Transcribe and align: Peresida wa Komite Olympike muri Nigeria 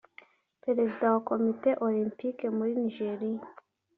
Peresida 0.63 1.05
wa 1.13 1.21
Komite 1.29 1.69
Olympike 1.87 2.45
muri 2.57 2.71
Nigeria 2.81 3.45